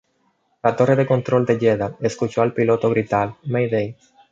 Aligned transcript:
La 0.67 0.71
torre 0.79 0.95
de 0.99 1.05
control 1.11 1.45
de 1.45 1.57
Jeddah 1.59 1.95
escuchó 1.99 2.41
al 2.41 2.55
piloto 2.55 2.89
gritar 2.89 3.35
"¡Mayday! 3.43 3.95